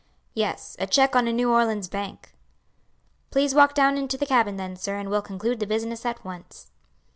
[0.33, 2.33] "Yes, a check on a New Orleans bank."
[3.29, 6.71] "Please walk down into the cabin then, sir, and we'll conclude the business at once."